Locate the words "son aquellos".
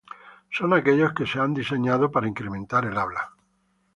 0.57-1.13